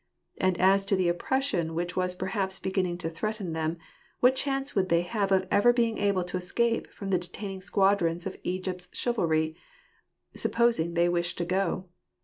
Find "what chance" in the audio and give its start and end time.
4.19-4.73